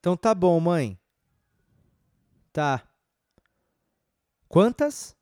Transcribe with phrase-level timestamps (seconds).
[0.00, 0.98] Então tá bom, mãe.
[2.54, 2.82] Tá.
[4.48, 5.14] Quantas?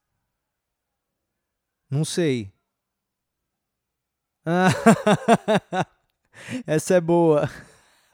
[1.91, 2.53] Não sei.
[4.47, 4.69] Ah,
[6.65, 7.51] essa é boa.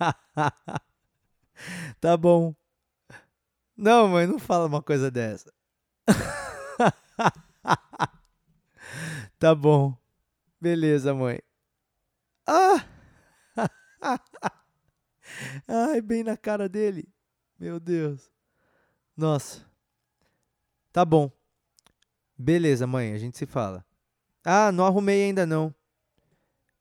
[2.01, 2.55] tá bom.
[3.77, 5.53] Não, mãe, não fala uma coisa dessa.
[9.39, 9.95] tá bom.
[10.59, 11.43] Beleza, mãe.
[12.47, 12.95] Ah!
[15.67, 17.09] Ai, bem na cara dele.
[17.59, 18.31] Meu Deus.
[19.17, 19.65] Nossa.
[20.93, 21.31] Tá bom.
[22.37, 23.85] Beleza, mãe, a gente se fala.
[24.45, 25.75] Ah, não arrumei ainda não.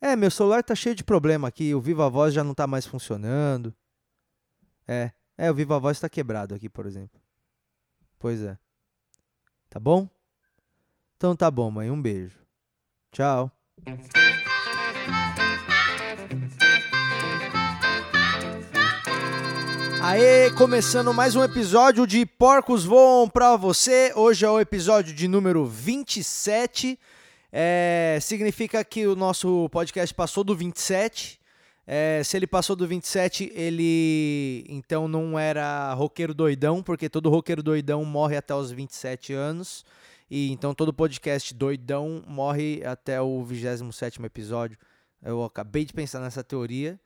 [0.02, 1.74] É, meu celular tá cheio de problema aqui.
[1.74, 3.74] O Viva Voz já não tá mais funcionando.
[4.88, 7.22] É, é, o Viva Voz tá quebrado aqui, por exemplo.
[8.20, 8.58] Pois é.
[9.70, 10.10] Tá bom?
[11.16, 11.90] Então tá bom, mãe.
[11.90, 12.38] Um beijo.
[13.12, 13.52] Tchau.
[20.06, 24.12] Aê, começando mais um episódio de Porcos Voam pra você.
[24.18, 27.00] Hoje é o episódio de número 27.
[27.50, 31.40] É, significa que o nosso podcast passou do 27.
[31.88, 37.64] É, se ele passou do 27, ele então não era roqueiro doidão, porque todo roqueiro
[37.64, 39.86] doidão morre até os 27 anos.
[40.30, 44.78] E então todo podcast doidão morre até o 27 episódio.
[45.24, 47.00] Eu acabei de pensar nessa teoria.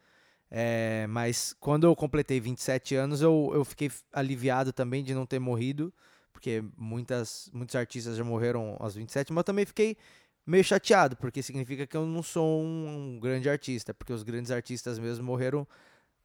[0.49, 5.39] É, mas quando eu completei 27 anos, eu, eu fiquei aliviado também de não ter
[5.39, 5.93] morrido,
[6.31, 9.97] porque muitas, muitos artistas já morreram aos 27, mas eu também fiquei
[10.45, 14.51] meio chateado, porque significa que eu não sou um, um grande artista, porque os grandes
[14.51, 15.67] artistas mesmo morreram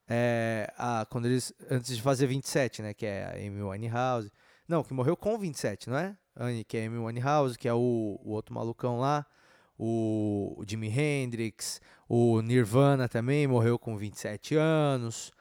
[0.08, 4.30] é, a, quando eles, antes de fazer 27, né, que é a Amy Winehouse.
[4.68, 6.16] Não, que morreu com 27, não é?
[6.36, 9.26] Anne, que é a Amy Winehouse, que é o, o outro malucão lá
[9.78, 15.32] o, Jimi Hendrix, o Nirvana também morreu com 27 anos.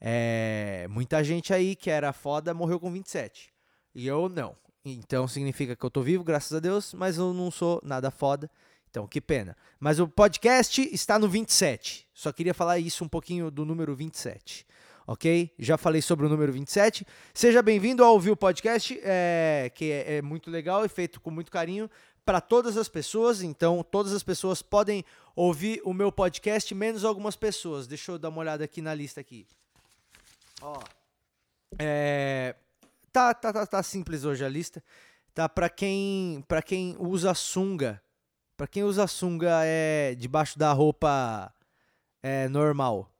[0.00, 3.52] É, muita gente aí que era foda morreu com 27.
[3.94, 4.56] E eu não.
[4.84, 8.50] Então significa que eu tô vivo, graças a Deus, mas eu não sou nada foda.
[8.90, 9.56] Então, que pena.
[9.78, 12.08] Mas o podcast está no 27.
[12.12, 14.66] Só queria falar isso um pouquinho do número 27.
[15.06, 15.54] Ok?
[15.58, 17.06] Já falei sobre o número 27.
[17.32, 21.30] Seja bem-vindo ao ouvir o podcast, é, que é, é muito legal e feito com
[21.30, 21.88] muito carinho
[22.24, 25.04] para todas as pessoas, então todas as pessoas podem
[25.34, 27.86] ouvir o meu podcast, menos algumas pessoas.
[27.86, 29.46] Deixa eu dar uma olhada aqui na lista aqui.
[30.60, 30.80] Ó,
[31.78, 32.54] é,
[33.12, 34.82] tá, tá, tá, tá simples hoje a lista.
[35.34, 38.02] Tá para quem, para quem usa sunga.
[38.56, 41.52] Para quem usa sunga é debaixo da roupa
[42.22, 43.10] é normal.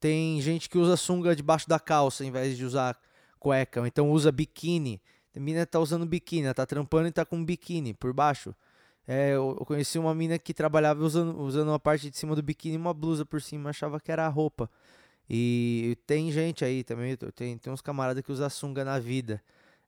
[0.00, 2.98] Tem gente que usa sunga debaixo da calça em vez de usar
[3.38, 5.00] cueca, então usa biquíni.
[5.36, 8.54] A mina tá usando biquíni, ela tá trampando e tá com biquíni por baixo.
[9.06, 12.74] É, eu, conheci uma mina que trabalhava usando, usando uma parte de cima do biquíni
[12.74, 14.68] e uma blusa por cima, achava que era a roupa.
[15.28, 19.42] E tem gente aí também, tem, tem uns camaradas que usa sunga na vida.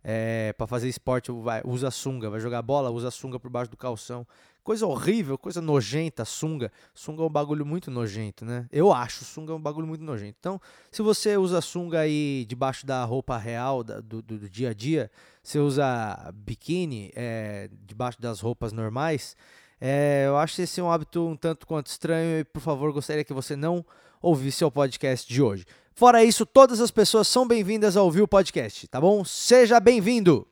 [0.04, 3.76] É, para fazer esporte, vai, usa sunga, vai jogar bola, usa sunga por baixo do
[3.76, 4.26] calção.
[4.68, 6.70] Coisa horrível, coisa nojenta, sunga.
[6.92, 8.66] Sunga é um bagulho muito nojento, né?
[8.70, 10.36] Eu acho sunga é um bagulho muito nojento.
[10.38, 10.60] Então,
[10.92, 14.74] se você usa sunga aí debaixo da roupa real da, do, do, do, dia a
[14.74, 15.10] dia,
[15.42, 19.34] você usa biquíni é, debaixo das roupas normais,
[19.80, 23.32] é, eu acho esse um hábito um tanto quanto estranho e, por favor, gostaria que
[23.32, 23.82] você não
[24.20, 25.64] ouvisse o podcast de hoje.
[25.94, 29.24] Fora isso, todas as pessoas são bem-vindas a ouvir o podcast, tá bom?
[29.24, 30.46] Seja bem-vindo!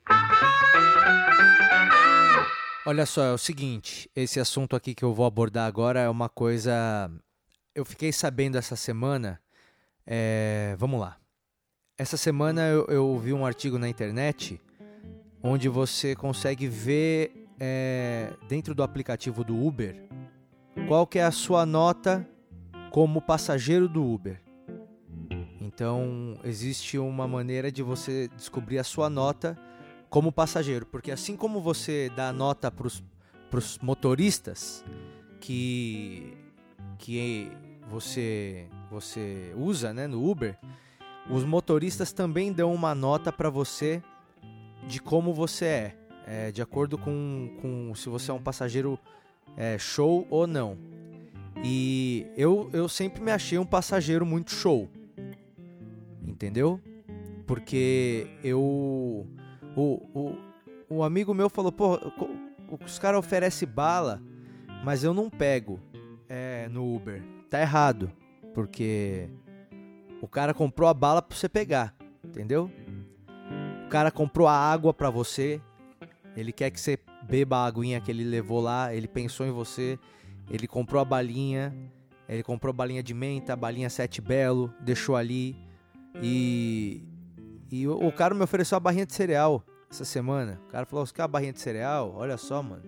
[2.89, 6.29] Olha só, é o seguinte, esse assunto aqui que eu vou abordar agora é uma
[6.29, 7.11] coisa.
[7.75, 9.41] Eu fiquei sabendo essa semana.
[10.07, 10.77] É...
[10.79, 11.17] Vamos lá.
[11.99, 14.61] Essa semana eu, eu vi um artigo na internet
[15.43, 19.97] onde você consegue ver é, dentro do aplicativo do Uber
[20.87, 22.25] qual que é a sua nota
[22.93, 24.41] como passageiro do Uber.
[25.61, 29.59] Então existe uma maneira de você descobrir a sua nota
[30.17, 34.83] como passageiro, porque assim como você dá nota para os motoristas
[35.43, 36.35] que,
[36.97, 37.53] que
[37.87, 40.59] você, você usa né, no Uber,
[41.29, 44.03] os motoristas também dão uma nota para você
[44.89, 45.97] de como você é,
[46.27, 48.99] é, de acordo com, com se você é um passageiro
[49.55, 50.79] é, show ou não.
[51.63, 54.89] E eu, eu sempre me achei um passageiro muito show,
[56.27, 56.81] entendeu?
[57.47, 59.27] Porque eu
[59.77, 60.37] o, o,
[60.97, 61.99] o amigo meu falou, pô,
[62.85, 64.23] os caras oferecem bala,
[64.83, 65.79] mas eu não pego
[66.29, 67.23] é, no Uber.
[67.51, 68.11] Tá errado,
[68.55, 69.29] porque
[70.21, 71.95] o cara comprou a bala pra você pegar,
[72.25, 72.71] entendeu?
[73.87, 75.61] O cara comprou a água pra você,
[76.37, 79.99] ele quer que você beba a aguinha que ele levou lá, ele pensou em você,
[80.51, 81.73] ele comprou a balinha,
[82.29, 85.57] ele comprou a balinha de menta, a balinha sete belo, deixou ali,
[86.23, 87.03] E,
[87.71, 90.61] e o, o cara me ofereceu uma barrinha de cereal essa semana.
[90.69, 92.13] O cara falou: Você quer uma barrinha de cereal?
[92.17, 92.83] Olha só, mano.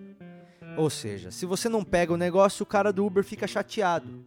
[0.77, 4.25] Ou seja, se você não pega o negócio, o cara do Uber fica chateado.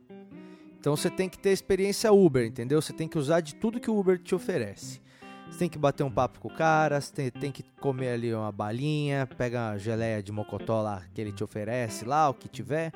[0.78, 2.82] Então você tem que ter experiência Uber, entendeu?
[2.82, 5.00] Você tem que usar de tudo que o Uber te oferece.
[5.48, 8.34] Você tem que bater um papo com o cara, você tem, tem que comer ali
[8.34, 12.48] uma balinha, pega uma geleia de mocotó lá que ele te oferece lá, o que
[12.48, 12.90] tiver.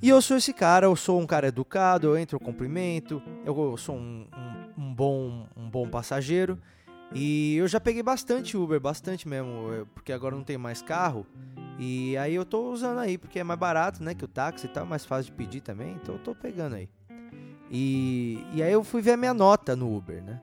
[0.00, 3.76] E eu sou esse cara, eu sou um cara educado, eu entro, eu cumprimento, eu
[3.76, 6.58] sou um, um, um bom, um bom passageiro.
[7.14, 11.26] E eu já peguei bastante Uber, bastante mesmo, porque agora não tem mais carro.
[11.78, 14.14] E aí eu tô usando aí, porque é mais barato, né?
[14.14, 16.88] Que o táxi e tal, mais fácil de pedir também, então eu tô pegando aí.
[17.70, 20.40] E, e aí eu fui ver a minha nota no Uber, né?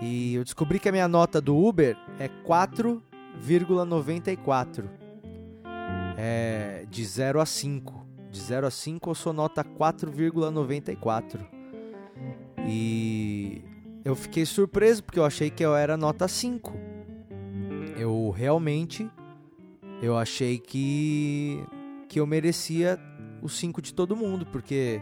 [0.00, 4.84] E eu descobri que a minha nota do Uber é 4,94.
[6.18, 8.06] É de 0 a 5.
[8.30, 11.55] De 0 a 5 eu sou nota 4,94.
[12.68, 13.62] E
[14.04, 16.72] eu fiquei surpreso porque eu achei que eu era nota 5.
[17.98, 19.08] Eu realmente
[20.02, 21.64] eu achei que
[22.08, 22.98] que eu merecia
[23.42, 25.00] o 5 de todo mundo, porque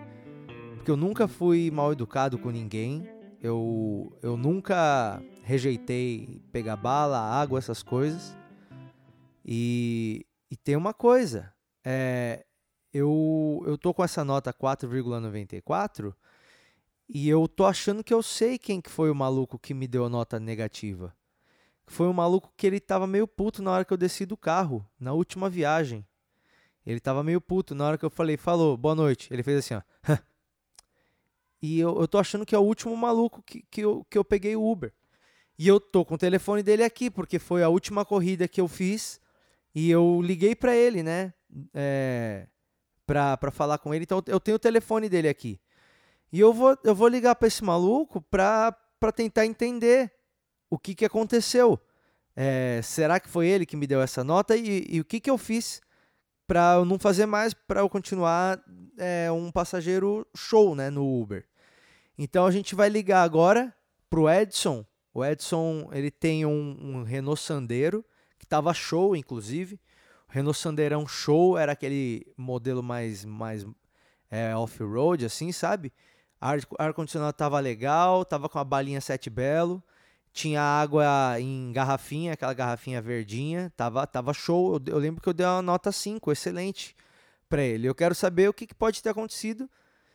[0.84, 3.08] porque eu nunca fui mal educado com ninguém.
[3.40, 8.36] Eu, eu nunca rejeitei pegar bala, água, essas coisas.
[9.44, 11.52] E, e tem uma coisa,
[11.84, 12.44] é,
[12.92, 16.14] eu, eu tô com essa nota 4,94
[17.08, 20.04] e eu tô achando que eu sei quem que foi o maluco que me deu
[20.04, 21.14] a nota negativa.
[21.86, 24.86] Foi um maluco que ele tava meio puto na hora que eu desci do carro,
[24.98, 26.04] na última viagem.
[26.86, 29.32] Ele tava meio puto na hora que eu falei, falou, boa noite.
[29.32, 29.82] Ele fez assim, ó.
[31.62, 34.24] E eu, eu tô achando que é o último maluco que, que, eu, que eu
[34.24, 34.92] peguei o Uber.
[35.58, 38.68] E eu tô com o telefone dele aqui, porque foi a última corrida que eu
[38.68, 39.18] fiz.
[39.74, 41.32] E eu liguei para ele, né?
[41.72, 42.48] É,
[43.06, 44.04] pra, pra falar com ele.
[44.04, 45.58] Então eu tenho o telefone dele aqui.
[46.34, 48.76] E eu vou, eu vou ligar para esse maluco pra
[49.14, 50.12] tentar entender
[50.68, 51.78] o que, que aconteceu.
[52.34, 54.56] É, será que foi ele que me deu essa nota?
[54.56, 55.80] E, e o que, que eu fiz
[56.44, 58.60] para eu não fazer mais, para eu continuar
[58.98, 61.46] é, um passageiro show né, no Uber?
[62.18, 63.72] Então a gente vai ligar agora
[64.10, 64.84] pro Edson.
[65.14, 68.04] O Edson ele tem um, um Renault Sandero
[68.40, 69.78] que tava show, inclusive.
[70.28, 73.64] O Renault Sandeirão show era aquele modelo mais mais
[74.28, 75.92] é, off-road, assim, sabe?
[76.44, 79.82] Ar, ar condicionado tava legal, tava com a balinha sete belo,
[80.30, 81.06] tinha água
[81.40, 84.74] em garrafinha, aquela garrafinha verdinha, tava tava show.
[84.74, 86.94] Eu, eu lembro que eu dei uma nota 5, excelente
[87.48, 87.88] para ele.
[87.88, 89.70] Eu quero saber o que, que pode ter acontecido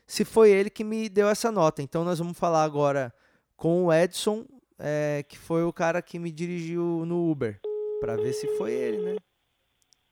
[0.06, 1.82] se foi ele que me deu essa nota.
[1.82, 3.12] Então nós vamos falar agora
[3.58, 4.46] com o Edson,
[4.78, 7.60] é, que foi o cara que me dirigiu no Uber,
[8.00, 9.16] para ver se foi ele, né?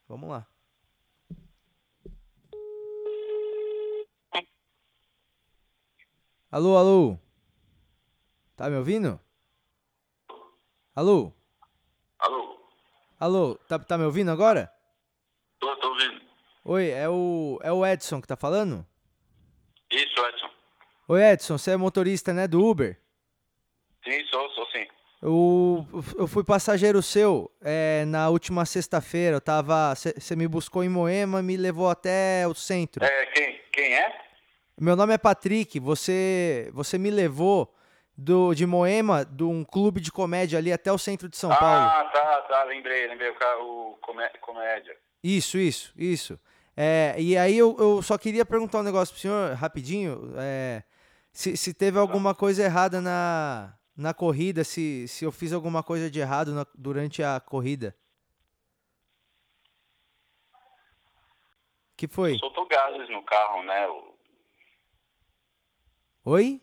[0.10, 0.48] Vamos lá.
[6.50, 7.20] Alô, alô.
[8.56, 9.20] Tá me ouvindo?
[10.96, 11.34] Alô?
[12.20, 12.58] Alô?
[13.20, 14.72] Alô, tá, tá me ouvindo agora?
[15.60, 16.22] Tô, tô ouvindo.
[16.64, 18.86] Oi, é o, é o Edson que tá falando?
[19.92, 20.50] Isso, Edson.
[21.10, 22.98] Oi, Edson, você é motorista, né, do Uber?
[24.06, 24.88] Sim, sou, sou sim.
[25.22, 25.86] Eu,
[26.18, 29.36] eu fui passageiro seu é, na última sexta-feira.
[29.36, 29.94] Eu tava.
[29.96, 33.04] Você me buscou em Moema e me levou até o centro.
[33.04, 34.27] É, quem, quem é?
[34.80, 35.80] Meu nome é Patrick.
[35.80, 37.74] Você, você me levou
[38.16, 41.56] do, de Moema, de um clube de comédia ali até o centro de São ah,
[41.58, 41.86] Paulo.
[41.86, 43.32] Ah, tá, tá, lembrei, lembrei.
[43.60, 44.96] O, o comé- comédia.
[45.24, 46.40] Isso, isso, isso.
[46.76, 50.34] É, e aí eu, eu só queria perguntar um negócio pro senhor, rapidinho.
[50.38, 50.84] é,
[51.34, 56.10] se, se teve alguma coisa errada na, na corrida, se, se eu fiz alguma coisa
[56.10, 57.96] de errado na- durante a corrida.
[61.98, 62.38] que foi?
[62.38, 63.88] Soltou gases no carro, né?
[63.88, 64.17] O,
[66.30, 66.62] Oi?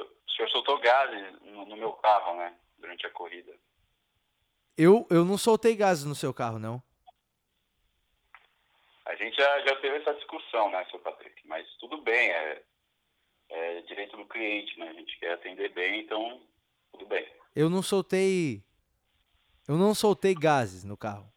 [0.00, 2.52] o senhor soltou gases no, no meu carro, né?
[2.76, 3.56] Durante a corrida.
[4.76, 6.82] Eu, eu não soltei gases no seu carro, não.
[9.06, 11.46] A gente já, já teve essa discussão, né, seu Patrick?
[11.46, 12.64] Mas tudo bem, é,
[13.48, 14.88] é direito do cliente, né?
[14.88, 16.42] A gente quer atender bem, então
[16.90, 17.24] tudo bem.
[17.54, 18.60] Eu não soltei.
[19.68, 21.32] Eu não soltei gases no carro.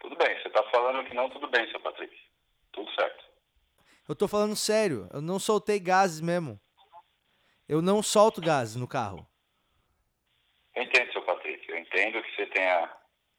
[0.00, 2.12] Tudo bem, você tá falando que não, tudo bem, seu Patrick.
[2.72, 3.29] Tudo certo.
[4.10, 5.08] Eu tô falando sério.
[5.12, 6.60] Eu não soltei gases mesmo.
[7.68, 9.24] Eu não solto gases no carro.
[10.74, 11.68] Eu entendo, seu Patrick.
[11.70, 12.92] Eu entendo que você tenha.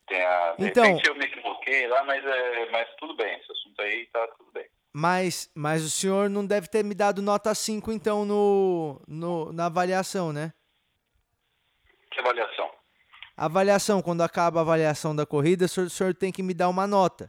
[0.07, 3.37] tenha de Então- repente eu me equivoquei lá, mas, é, mas tudo bem.
[3.37, 4.65] Esse assunto aí tá tudo bem.
[4.93, 9.65] Mas, mas o senhor não deve ter me dado nota 5, então, no, no, na
[9.65, 10.53] avaliação, né?
[12.11, 12.71] Que avaliação?
[13.35, 16.69] Avaliação, quando acaba a avaliação da corrida, o senhor, o senhor tem que me dar
[16.69, 17.27] uma nota.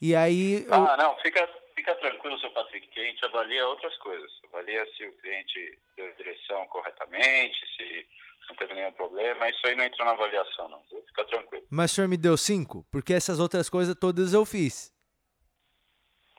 [0.00, 0.64] E aí.
[0.64, 1.48] eu- Ah, não, fica,
[1.82, 4.30] Fica tranquilo, seu Patrick, que a gente avalia outras coisas.
[4.52, 8.06] Avalia se o cliente deu a direção corretamente, se
[8.48, 9.48] não teve nenhum problema.
[9.48, 10.80] Isso aí não entra na avaliação, não.
[10.84, 11.66] Fica tranquilo.
[11.68, 12.86] Mas o senhor me deu cinco?
[12.88, 14.94] Porque essas outras coisas todas eu fiz.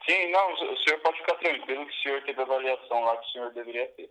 [0.10, 3.28] Sim, não, o senhor pode ficar tranquilo que o senhor teve a avaliação lá que
[3.28, 4.10] o senhor deveria ter.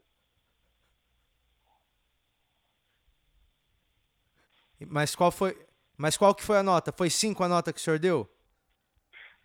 [4.86, 5.56] Mas qual foi,
[5.96, 6.92] mas qual que foi a nota?
[6.92, 8.28] Foi cinco a nota que o senhor deu?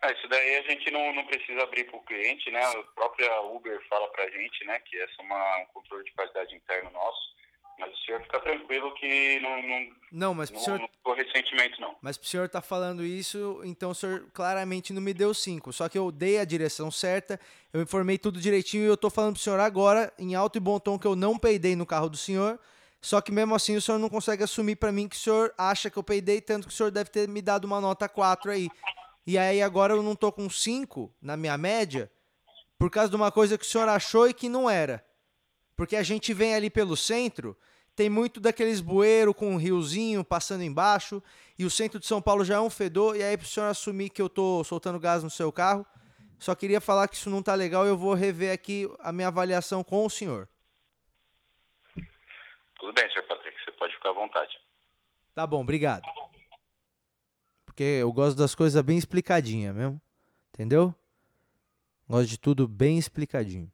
[0.07, 2.63] Ah, isso daí a gente não, não precisa abrir para o cliente, né?
[2.63, 4.79] A própria Uber fala para a gente, né?
[4.79, 7.35] Que essa é uma, um controle de qualidade interno nosso.
[7.77, 10.79] Mas o senhor fica tranquilo que não, não, não mas não, senhor...
[10.79, 11.93] não ressentimento, não.
[12.01, 15.73] Mas o senhor tá falando isso, então o senhor claramente não me deu cinco.
[15.73, 17.37] Só que eu dei a direção certa,
[17.73, 20.79] eu informei tudo direitinho e eu tô falando pro senhor agora, em alto e bom
[20.79, 22.57] tom, que eu não peidei no carro do senhor.
[23.01, 25.89] Só que mesmo assim o senhor não consegue assumir para mim que o senhor acha
[25.89, 28.69] que eu peidei, tanto que o senhor deve ter me dado uma nota 4 aí.
[29.27, 32.09] E aí agora eu não tô com 5 na minha média,
[32.79, 35.05] por causa de uma coisa que o senhor achou e que não era.
[35.75, 37.57] Porque a gente vem ali pelo centro,
[37.93, 41.21] tem muito daqueles bueiros com um riozinho passando embaixo,
[41.59, 44.11] e o centro de São Paulo já é um fedor, e aí pro senhor assumir
[44.11, 45.85] que eu tô soltando gás no seu carro,
[46.39, 49.27] só queria falar que isso não tá legal e eu vou rever aqui a minha
[49.27, 50.47] avaliação com o senhor.
[52.79, 54.57] Tudo bem, senhor Patrick, você pode ficar à vontade.
[55.35, 56.07] Tá bom, obrigado.
[57.77, 60.01] Porque eu gosto das coisas bem explicadinhas mesmo.
[60.51, 60.95] Entendeu?
[62.09, 63.71] Gosto de tudo bem explicadinho.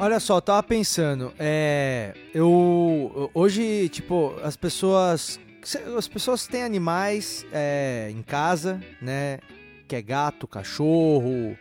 [0.00, 5.38] Olha só, tava pensando, é, eu hoje, tipo, as pessoas,
[5.96, 9.38] as pessoas têm animais é, em casa, né?
[9.86, 11.56] Que é gato, cachorro,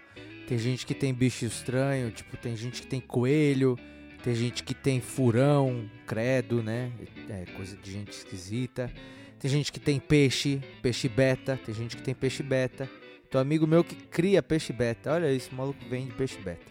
[0.48, 3.78] tem gente que tem bicho estranho, tipo, tem gente que tem coelho,
[4.28, 6.92] tem gente que tem furão, credo, né?
[7.30, 8.92] É coisa de gente esquisita.
[9.40, 12.90] Tem gente que tem peixe, peixe beta, tem gente que tem peixe beta.
[13.32, 15.14] Tem um amigo meu que cria peixe beta.
[15.14, 16.66] Olha isso, maluco vende peixe beta.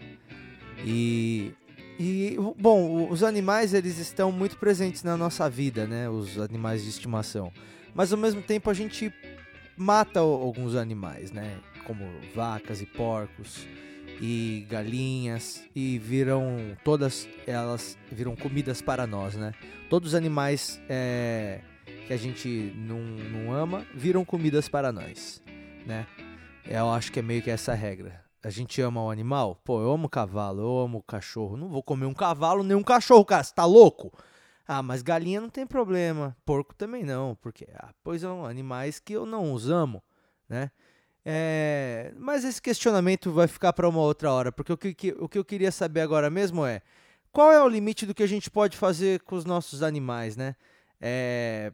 [0.84, 1.54] E,
[1.98, 6.10] e bom, os animais eles estão muito presentes na nossa vida, né?
[6.10, 7.50] Os animais de estimação.
[7.94, 9.10] Mas ao mesmo tempo a gente
[9.78, 11.58] mata alguns animais, né?
[11.86, 13.66] Como vacas e porcos
[14.20, 19.52] e galinhas e viram todas elas viram comidas para nós, né?
[19.90, 21.61] Todos os animais é,
[22.06, 25.42] que a gente não, não ama viram comidas para nós,
[25.87, 26.06] né?
[26.64, 29.90] Eu acho que é meio que essa regra a gente ama o animal, pô, eu
[29.90, 31.56] amo cavalo, eu amo cachorro.
[31.56, 33.42] Não vou comer um cavalo nem um cachorro, cara.
[33.42, 34.16] Você tá louco?
[34.68, 36.37] Ah, mas galinha não tem problema.
[36.44, 40.00] Porco também não, porque, ah, pois são animais que eu não os amo,
[40.49, 40.70] né?
[41.28, 45.37] É, mas esse questionamento vai ficar para uma outra hora, porque o que, o que
[45.37, 46.80] eu queria saber agora mesmo é
[47.33, 50.54] qual é o limite do que a gente pode fazer com os nossos animais, né?
[51.00, 51.73] É,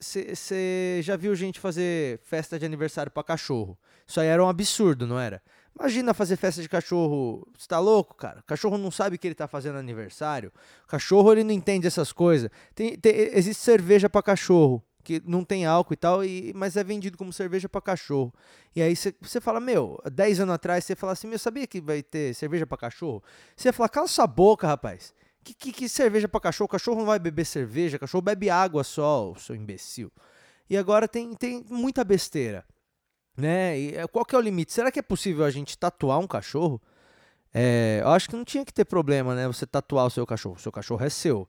[0.00, 3.78] você já viu gente fazer festa de aniversário para cachorro?
[4.06, 5.42] Isso aí era um absurdo, não era?
[5.78, 7.46] Imagina fazer festa de cachorro.
[7.56, 8.40] Você tá louco, cara?
[8.40, 10.50] O cachorro não sabe que ele tá fazendo aniversário.
[10.84, 12.50] O cachorro ele não entende essas coisas.
[12.74, 16.84] Tem, tem, existe cerveja para cachorro, que não tem álcool e tal, e, mas é
[16.84, 18.32] vendido como cerveja para cachorro.
[18.74, 22.02] E aí você fala, meu, 10 anos atrás você fala assim, meu, sabia que vai
[22.02, 23.22] ter cerveja para cachorro?
[23.56, 25.14] Você ia falar, cala sua boca, rapaz.
[25.42, 26.68] Que, que, que cerveja para cachorro?
[26.68, 30.12] Cachorro não vai beber cerveja, cachorro bebe água só, seu imbecil.
[30.68, 32.64] E agora tem, tem muita besteira.
[33.36, 33.78] Né?
[33.78, 34.72] E eh, qual que é o limite?
[34.72, 36.82] Será que é possível a gente tatuar um cachorro?
[37.54, 39.46] É, eu acho que não tinha que ter problema, né?
[39.46, 40.56] Você tatuar o seu cachorro.
[40.56, 41.48] O seu cachorro é seu.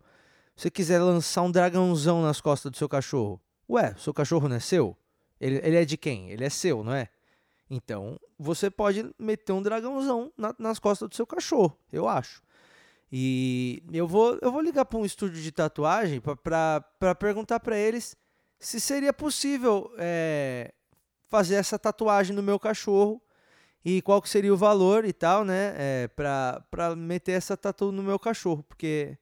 [0.60, 3.40] Você quiser lançar um dragãozão nas costas do seu cachorro,
[3.70, 4.94] ué, seu cachorro não é seu?
[5.40, 6.30] Ele, ele é de quem?
[6.32, 7.08] Ele é seu, não é?
[7.70, 12.44] Então, você pode meter um dragãozão na, nas costas do seu cachorro, eu acho.
[13.10, 18.18] E eu vou, eu vou ligar para um estúdio de tatuagem para perguntar para eles
[18.60, 20.74] se seria possível é,
[21.30, 23.22] fazer essa tatuagem no meu cachorro
[23.86, 25.74] e qual que seria o valor e tal, né?
[25.78, 29.18] É, para meter essa tatu no meu cachorro, porque,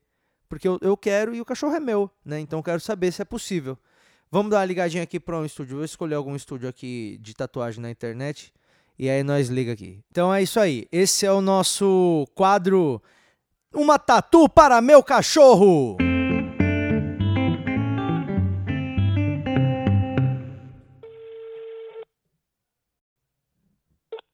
[0.48, 2.40] porque eu, eu quero e o cachorro é meu, né?
[2.40, 3.78] Então eu quero saber se é possível.
[4.30, 5.78] Vamos dar uma ligadinha aqui para um estúdio.
[5.78, 8.54] Vou escolher algum estúdio aqui de tatuagem na internet
[9.00, 10.04] e aí nós liga aqui.
[10.12, 10.88] Então é isso aí.
[10.92, 13.02] Esse é o nosso quadro
[13.74, 15.98] uma tatu para meu cachorro!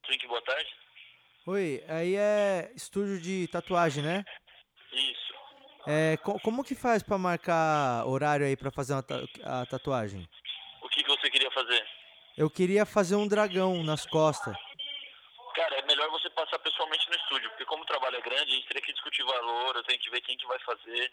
[0.04, 0.70] Twink, boa tarde.
[1.46, 4.24] Oi, aí é estúdio de tatuagem, né?
[4.94, 5.33] Isso.
[5.86, 10.28] É, co como que faz para marcar horário aí para fazer ta a tatuagem?
[10.82, 11.86] O que, que você queria fazer?
[12.38, 14.56] Eu queria fazer um dragão nas costas.
[15.56, 18.56] Cara, é melhor você passar pessoalmente no estúdio, porque como o trabalho é grande, a
[18.56, 21.12] gente teria que discutir valor, eu tenho que ver quem que vai fazer.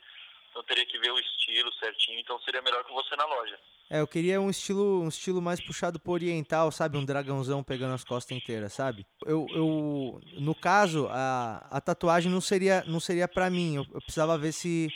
[0.60, 3.58] Então teria que ver o estilo certinho, então seria melhor que você na loja.
[3.88, 6.98] É, eu queria um estilo, um estilo mais puxado pro oriental, sabe?
[6.98, 9.06] Um dragãozão pegando as costas inteiras, sabe?
[9.24, 13.76] Eu, eu no caso, a, a tatuagem não seria, não seria para mim.
[13.76, 14.88] Eu, eu, precisava ver se,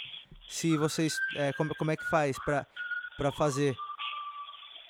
[0.48, 2.66] se vocês, é, como, como é que faz pra,
[3.16, 3.74] pra fazer.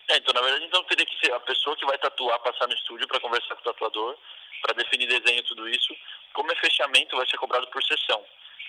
[0.09, 2.75] É, então na verdade então teria que ser a pessoa que vai tatuar passar no
[2.75, 4.19] estúdio para conversar com o tatuador,
[4.61, 5.95] para definir desenho e tudo isso.
[6.33, 8.25] Como é fechamento, vai ser cobrado por sessão.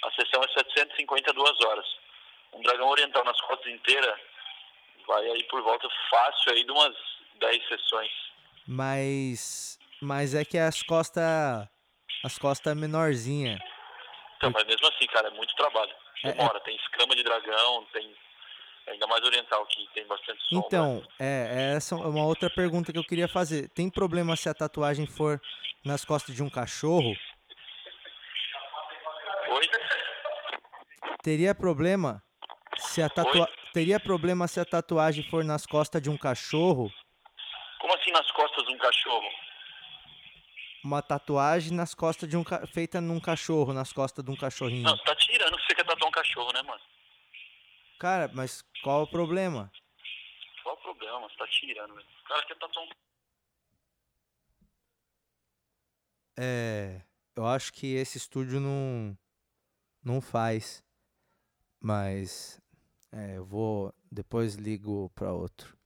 [0.05, 1.85] A sessão é 752 horas.
[2.53, 4.19] Um dragão oriental nas costas inteira
[5.07, 6.95] vai aí por volta fácil aí de umas
[7.39, 8.11] 10 sessões.
[8.67, 11.23] Mas mas é que as costas
[12.23, 13.59] as costas é menorzinha.
[14.37, 15.93] Então, mas mesmo assim, cara, é muito trabalho.
[16.23, 16.63] Demora, é, é...
[16.63, 18.15] tem escama de dragão, tem
[18.87, 20.67] ainda mais oriental que tem bastante sombra.
[20.67, 23.69] Então, é, essa é uma outra pergunta que eu queria fazer.
[23.69, 25.41] Tem problema se a tatuagem for
[25.83, 27.15] nas costas de um cachorro?
[31.25, 32.23] Teria problema
[32.77, 33.49] se a tatua...
[33.73, 36.93] Teria problema se a tatuagem for nas costas de um cachorro?
[37.81, 39.27] Como assim nas costas de um cachorro?
[40.83, 42.67] Uma tatuagem nas costas de um ca...
[42.67, 44.83] feita num cachorro, nas costas de um cachorrinho.
[44.83, 46.81] Não, você tá tirando que você quer tatuar um cachorro, né, mano?
[47.97, 49.71] Cara, mas qual o problema?
[50.61, 51.27] Qual o problema?
[51.27, 52.07] Você tá tirando, velho.
[52.23, 52.89] O cara quer tatuar um.
[56.37, 57.01] É.
[57.35, 59.17] Eu acho que esse estúdio não.
[60.03, 60.84] Não faz.
[61.85, 62.57] Mas
[63.13, 63.93] é, eu vou.
[64.11, 65.77] Depois ligo para outro.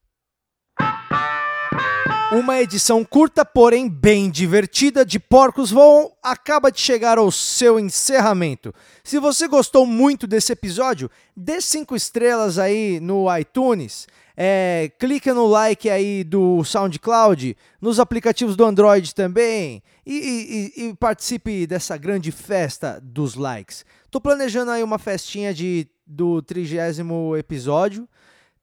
[2.31, 8.73] Uma edição curta, porém bem divertida de Porcos Voam acaba de chegar ao seu encerramento.
[9.03, 15.47] Se você gostou muito desse episódio, dê cinco estrelas aí no iTunes, é, clica no
[15.47, 22.31] like aí do SoundCloud, nos aplicativos do Android também e, e, e participe dessa grande
[22.31, 23.83] festa dos likes.
[24.11, 28.09] Tô planejando aí uma festinha de do trigésimo episódio,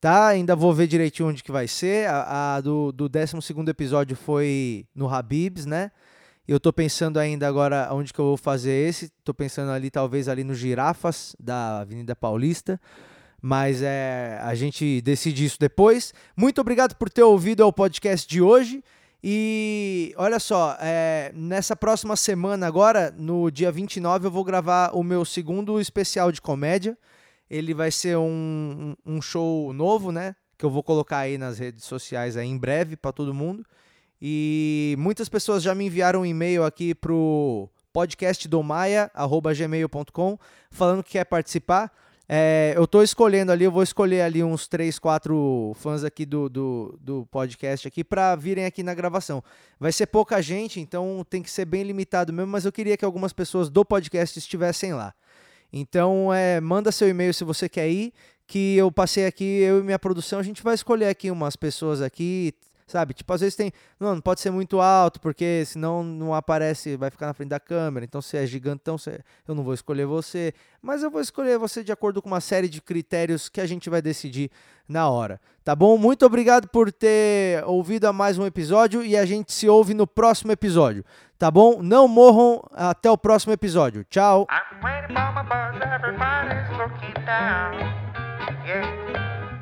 [0.00, 0.26] tá?
[0.26, 2.08] Ainda vou ver direitinho onde que vai ser.
[2.08, 5.92] A, a do, do décimo segundo episódio foi no Habibs, né?
[6.48, 9.10] Eu tô pensando ainda agora onde que eu vou fazer esse.
[9.24, 12.80] Tô pensando ali, talvez ali no Girafas, da Avenida Paulista.
[13.40, 16.12] Mas é, a gente decide isso depois.
[16.36, 18.82] Muito obrigado por ter ouvido o podcast de hoje.
[19.22, 25.02] E olha só, é, nessa próxima semana agora, no dia 29, eu vou gravar o
[25.02, 26.96] meu segundo especial de comédia.
[27.50, 30.36] Ele vai ser um, um show novo, né?
[30.58, 33.64] Que eu vou colocar aí nas redes sociais aí em breve para todo mundo.
[34.20, 40.38] E muitas pessoas já me enviaram um e-mail aqui pro podcastdomaia.gmail.com
[40.70, 41.90] falando que quer participar.
[42.28, 46.48] É, eu estou escolhendo ali, eu vou escolher ali uns 3, 4 fãs aqui do,
[46.48, 49.42] do, do podcast aqui para virem aqui na gravação.
[49.78, 53.04] Vai ser pouca gente, então tem que ser bem limitado mesmo, mas eu queria que
[53.04, 55.14] algumas pessoas do podcast estivessem lá.
[55.72, 58.12] Então, é, manda seu e-mail se você quer ir,
[58.46, 62.00] que eu passei aqui, eu e minha produção, a gente vai escolher aqui umas pessoas
[62.00, 62.54] aqui,
[62.86, 63.14] sabe?
[63.14, 63.72] Tipo, às vezes tem.
[63.98, 67.60] Não, não pode ser muito alto, porque senão não aparece, vai ficar na frente da
[67.60, 68.04] câmera.
[68.04, 70.54] Então, se é gigantão, você, eu não vou escolher você.
[70.80, 73.90] Mas eu vou escolher você de acordo com uma série de critérios que a gente
[73.90, 74.50] vai decidir
[74.88, 75.40] na hora.
[75.64, 75.98] Tá bom?
[75.98, 80.06] Muito obrigado por ter ouvido a mais um episódio e a gente se ouve no
[80.06, 81.04] próximo episódio.
[81.38, 81.82] Tá bom?
[81.82, 82.62] Não morram.
[82.72, 84.04] Até o próximo episódio.
[84.04, 84.46] Tchau.